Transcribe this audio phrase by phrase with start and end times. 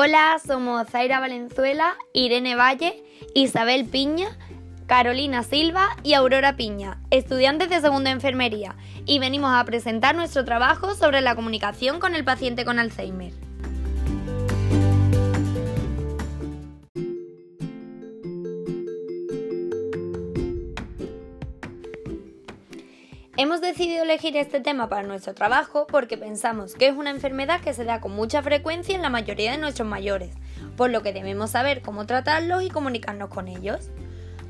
[0.00, 3.02] Hola, somos Zaira Valenzuela, Irene Valle,
[3.34, 4.28] Isabel Piña,
[4.86, 8.76] Carolina Silva y Aurora Piña, estudiantes de segunda enfermería,
[9.06, 13.47] y venimos a presentar nuestro trabajo sobre la comunicación con el paciente con Alzheimer.
[23.40, 27.72] Hemos decidido elegir este tema para nuestro trabajo porque pensamos que es una enfermedad que
[27.72, 30.32] se da con mucha frecuencia en la mayoría de nuestros mayores,
[30.76, 33.90] por lo que debemos saber cómo tratarlos y comunicarnos con ellos.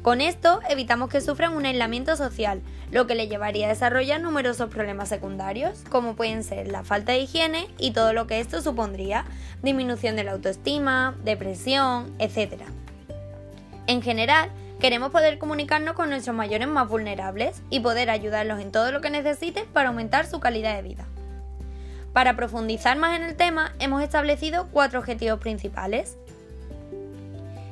[0.00, 4.70] Con esto evitamos que sufran un aislamiento social, lo que le llevaría a desarrollar numerosos
[4.70, 9.26] problemas secundarios, como pueden ser la falta de higiene y todo lo que esto supondría,
[9.62, 12.62] disminución de la autoestima, depresión, etc.
[13.86, 14.50] En general,
[14.80, 19.10] Queremos poder comunicarnos con nuestros mayores más vulnerables y poder ayudarlos en todo lo que
[19.10, 21.06] necesiten para aumentar su calidad de vida.
[22.12, 26.16] Para profundizar más en el tema, hemos establecido cuatro objetivos principales.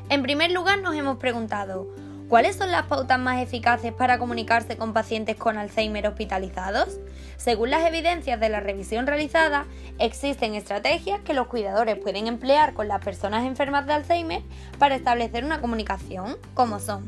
[0.09, 1.87] En primer lugar, nos hemos preguntado,
[2.29, 6.99] ¿Cuáles son las pautas más eficaces para comunicarse con pacientes con Alzheimer hospitalizados?
[7.37, 9.65] Según las evidencias de la revisión realizada,
[10.01, 14.43] existen estrategias que los cuidadores pueden emplear con las personas enfermas de Alzheimer
[14.81, 17.05] para establecer una comunicación, como son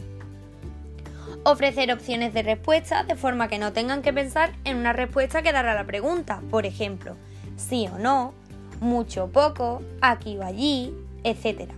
[1.45, 5.53] ofrecer opciones de respuesta de forma que no tengan que pensar en una respuesta que
[5.53, 7.17] dar a la pregunta, por ejemplo,
[7.57, 8.35] sí o no,
[8.81, 10.95] mucho o poco, aquí o allí,
[11.25, 11.73] etc.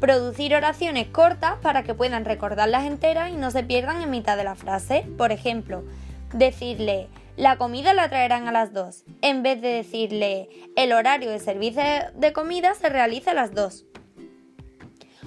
[0.00, 4.44] Producir oraciones cortas para que puedan recordarlas enteras y no se pierdan en mitad de
[4.44, 5.06] la frase.
[5.16, 5.84] Por ejemplo,
[6.32, 11.38] decirle la comida la traerán a las 2, en vez de decirle el horario de
[11.38, 11.82] servicio
[12.14, 13.84] de comida se realiza a las 2.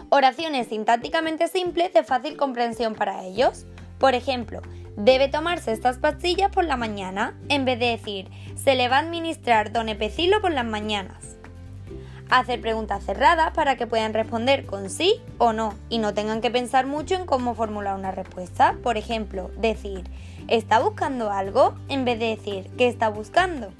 [0.10, 3.68] Oraciones sintácticamente simples de fácil comprensión para ellos.
[4.00, 4.62] Por ejemplo,
[4.98, 9.02] debe tomarse estas pastillas por la mañana, en vez de decir se le va a
[9.02, 11.29] administrar don Epecilo por las mañanas.
[12.30, 16.52] Hacer preguntas cerradas para que puedan responder con sí o no y no tengan que
[16.52, 18.76] pensar mucho en cómo formular una respuesta.
[18.84, 20.04] Por ejemplo, decir
[20.48, 21.74] ¿está buscando algo?
[21.90, 23.74] en vez de decir ¿qué está buscando?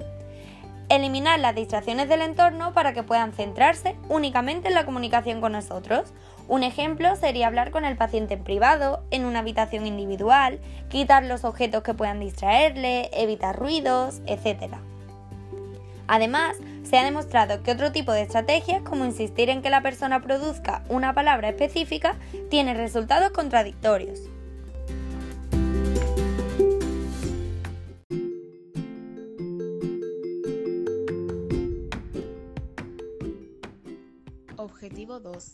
[0.88, 6.12] Eliminar las distracciones del entorno para que puedan centrarse únicamente en la comunicación con nosotros.
[6.48, 11.44] Un ejemplo sería hablar con el paciente en privado, en una habitación individual, quitar los
[11.44, 14.74] objetos que puedan distraerle, evitar ruidos, etc.
[16.08, 16.56] Además,
[16.90, 20.82] se ha demostrado que otro tipo de estrategias, como insistir en que la persona produzca
[20.88, 22.16] una palabra específica,
[22.48, 24.22] tiene resultados contradictorios.
[34.56, 35.52] Objetivo 2.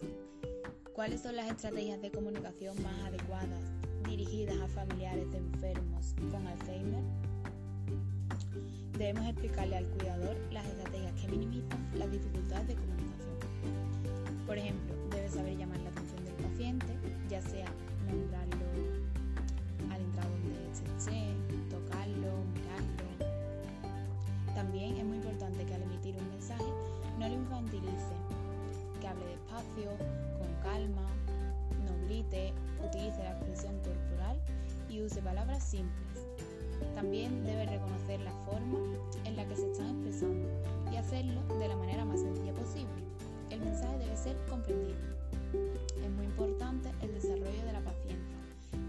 [0.94, 3.60] ¿Cuáles son las estrategias de comunicación más adecuadas
[4.08, 7.04] dirigidas a familiares de enfermos con Alzheimer?
[8.98, 13.36] Debemos explicarle al cuidador las estrategias que minimizan las dificultades de comunicación.
[14.46, 16.86] Por ejemplo, debe saber llamar la atención del paciente,
[17.28, 17.66] ya sea
[18.08, 18.56] nombrarlo
[19.92, 21.34] al entrar donde esté,
[21.68, 23.34] tocarlo, mirarlo.
[24.54, 26.64] También es muy importante que al emitir un mensaje
[27.18, 28.16] no lo infantilice,
[28.98, 29.90] que hable despacio,
[30.38, 31.06] con calma,
[31.84, 34.40] no grite, utilice la expresión corporal
[34.88, 36.15] y use palabras simples
[36.94, 38.78] también debe reconocer la forma
[39.24, 40.48] en la que se están expresando
[40.92, 43.02] y hacerlo de la manera más sencilla posible.
[43.50, 44.98] El mensaje debe ser comprendido.
[46.02, 48.36] Es muy importante el desarrollo de la paciencia,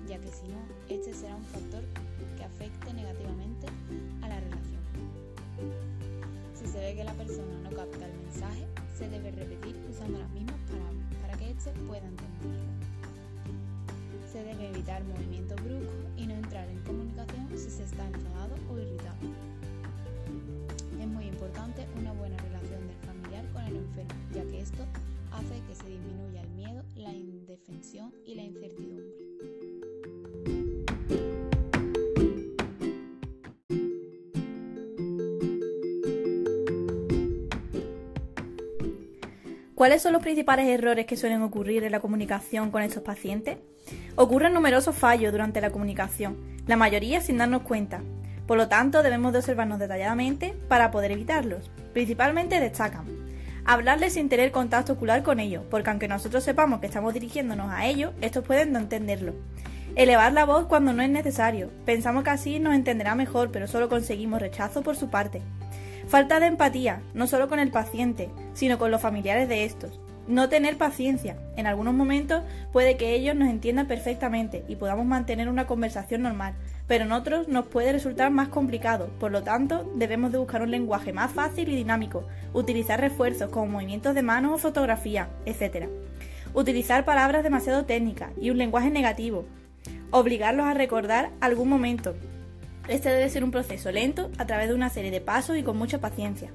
[0.07, 0.59] ya que si no,
[0.89, 1.83] este será un factor
[2.37, 3.67] que afecte negativamente
[4.21, 4.81] a la relación.
[6.53, 8.65] Si se ve que la persona no capta el mensaje,
[8.97, 12.96] se debe repetir usando las mismas palabras para que éste pueda entenderlo.
[14.37, 18.77] Se debe evitar movimientos bruscos y no entrar en comunicación si se está enfadado o
[18.77, 19.17] irritado.
[21.01, 24.85] Es muy importante una buena relación del familiar con el enfermo, ya que esto
[25.31, 29.05] hace que se disminuya el miedo, la indefensión y la incertidumbre.
[39.73, 43.57] ¿Cuáles son los principales errores que suelen ocurrir en la comunicación con estos pacientes?
[44.17, 48.01] Ocurren numerosos fallos durante la comunicación, la mayoría sin darnos cuenta.
[48.45, 51.71] Por lo tanto, debemos de observarnos detalladamente para poder evitarlos.
[51.93, 53.05] Principalmente destacan
[53.67, 57.85] hablarles sin tener contacto ocular con ellos, porque aunque nosotros sepamos que estamos dirigiéndonos a
[57.85, 59.33] ellos, estos pueden no entenderlo.
[59.95, 61.69] Elevar la voz cuando no es necesario.
[61.85, 65.41] Pensamos que así nos entenderá mejor, pero solo conseguimos rechazo por su parte.
[66.07, 69.99] Falta de empatía, no solo con el paciente, sino con los familiares de estos.
[70.27, 71.38] No tener paciencia.
[71.56, 72.44] En algunos momentos
[72.74, 76.53] puede que ellos nos entiendan perfectamente y podamos mantener una conversación normal,
[76.85, 79.09] pero en otros nos puede resultar más complicado.
[79.19, 83.68] Por lo tanto, debemos de buscar un lenguaje más fácil y dinámico, utilizar refuerzos como
[83.68, 85.88] movimientos de manos o fotografía, etc.
[86.53, 89.45] Utilizar palabras demasiado técnicas y un lenguaje negativo.
[90.12, 92.15] Obligarlos a recordar algún momento.
[92.89, 95.77] Este debe ser un proceso lento a través de una serie de pasos y con
[95.77, 96.51] mucha paciencia.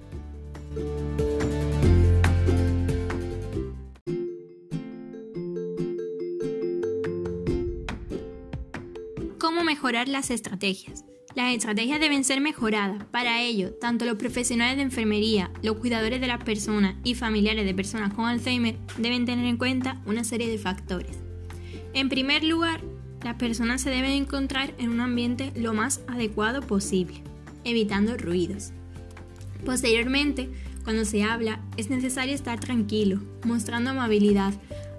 [9.72, 11.02] Mejorar las estrategias?
[11.34, 13.04] Las estrategias deben ser mejoradas.
[13.06, 17.74] Para ello, tanto los profesionales de enfermería, los cuidadores de las personas y familiares de
[17.74, 21.16] personas con Alzheimer deben tener en cuenta una serie de factores.
[21.94, 22.82] En primer lugar,
[23.24, 27.22] las personas se deben encontrar en un ambiente lo más adecuado posible,
[27.64, 28.72] evitando ruidos.
[29.64, 30.50] Posteriormente,
[30.84, 34.52] cuando se habla, es necesario estar tranquilo, mostrando amabilidad.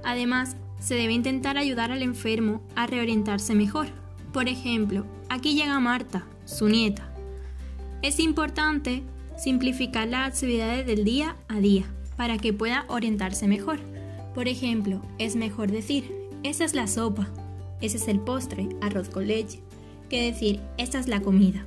[0.04, 4.03] Además, se debe intentar ayudar al enfermo a reorientarse mejor.
[4.34, 7.10] Por ejemplo, aquí llega Marta, su nieta.
[8.02, 9.04] Es importante
[9.38, 11.86] simplificar las actividades del día a día
[12.18, 13.80] para que pueda orientarse mejor.
[14.36, 16.12] Por ejemplo, es mejor decir,
[16.44, 17.30] esa es la sopa,
[17.80, 19.60] ese es el postre, arroz con leche,
[20.10, 21.66] que decir, esta es la comida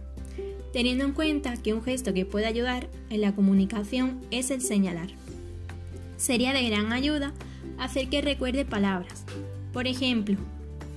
[0.77, 5.09] teniendo en cuenta que un gesto que puede ayudar en la comunicación es el señalar.
[6.19, 7.33] Sería de gran ayuda
[7.79, 9.25] hacer que recuerde palabras,
[9.73, 10.37] por ejemplo,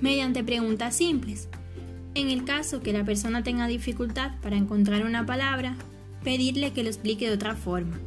[0.01, 1.47] mediante preguntas simples.
[2.19, 5.77] En el caso que la persona tenga dificultad para encontrar una palabra,
[6.21, 7.97] pedirle que lo explique de otra forma,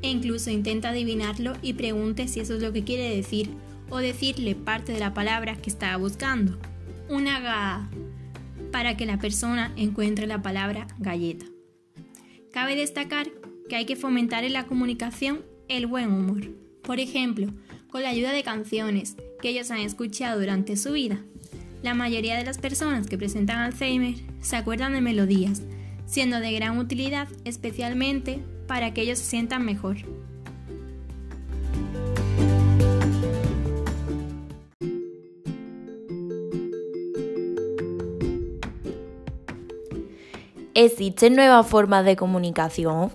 [0.00, 3.50] e incluso intenta adivinarlo y pregunte si eso es lo que quiere decir,
[3.90, 6.58] o decirle parte de la palabra que estaba buscando.
[7.10, 7.90] Una ga
[8.72, 11.44] para que la persona encuentre la palabra galleta.
[12.50, 13.28] Cabe destacar
[13.68, 16.48] que hay que fomentar en la comunicación el buen humor,
[16.82, 17.48] por ejemplo,
[17.90, 21.20] con la ayuda de canciones que ellos han escuchado durante su vida.
[21.82, 25.62] La mayoría de las personas que presentan Alzheimer se acuerdan de melodías,
[26.06, 29.98] siendo de gran utilidad especialmente para que ellos se sientan mejor.
[40.74, 43.10] ¿Existen nuevas formas de comunicación?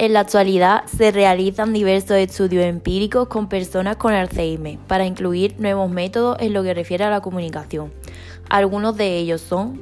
[0.00, 5.90] En la actualidad se realizan diversos estudios empíricos con personas con Alzheimer para incluir nuevos
[5.90, 7.92] métodos en lo que refiere a la comunicación.
[8.48, 9.78] Algunos de ellos son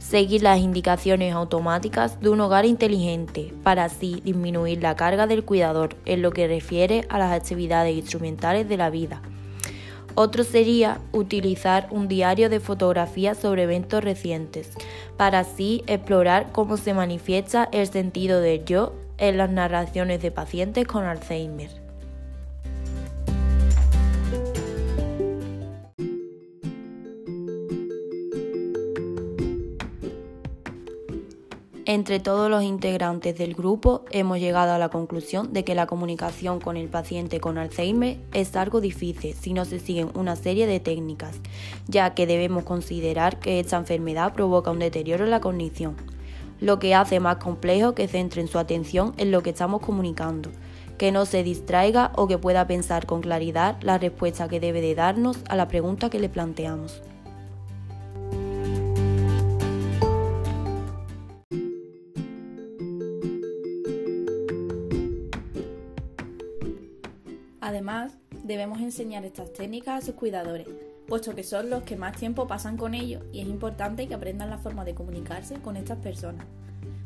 [0.00, 5.94] seguir las indicaciones automáticas de un hogar inteligente para así disminuir la carga del cuidador
[6.04, 9.22] en lo que refiere a las actividades instrumentales de la vida
[10.14, 14.70] otro sería utilizar un diario de fotografías sobre eventos recientes,
[15.16, 20.86] para así explorar cómo se manifiesta el sentido del yo en las narraciones de pacientes
[20.86, 21.70] con Alzheimer.
[31.92, 36.60] Entre todos los integrantes del grupo hemos llegado a la conclusión de que la comunicación
[36.60, 40.78] con el paciente con Alzheimer es algo difícil si no se siguen una serie de
[40.78, 41.40] técnicas,
[41.88, 45.96] ya que debemos considerar que esta enfermedad provoca un deterioro en la cognición,
[46.60, 50.50] lo que hace más complejo que centren su atención en lo que estamos comunicando,
[50.98, 54.94] que no se distraiga o que pueda pensar con claridad la respuesta que debe de
[54.94, 57.02] darnos a la pregunta que le planteamos.
[67.60, 70.66] Además, debemos enseñar estas técnicas a sus cuidadores,
[71.10, 74.48] puesto que son los que más tiempo pasan con ellos y es importante que aprendan
[74.48, 76.46] la forma de comunicarse con estas personas.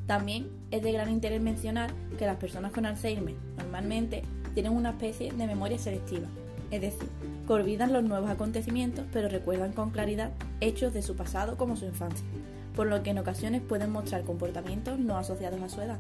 [0.07, 5.33] También es de gran interés mencionar que las personas con Alzheimer normalmente tienen una especie
[5.33, 6.29] de memoria selectiva,
[6.71, 7.09] es decir,
[7.47, 11.87] que olvidan los nuevos acontecimientos pero recuerdan con claridad hechos de su pasado como su
[11.87, 12.27] infancia,
[12.77, 15.99] por lo que en ocasiones pueden mostrar comportamientos no asociados a su edad.